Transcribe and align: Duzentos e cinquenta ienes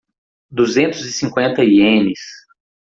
Duzentos 0.57 1.05
e 1.05 1.11
cinquenta 1.13 1.63
ienes 1.63 2.21